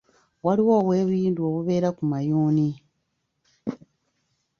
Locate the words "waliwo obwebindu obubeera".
0.45-1.89